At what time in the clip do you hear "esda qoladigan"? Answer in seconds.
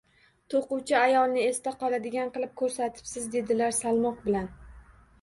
1.51-2.33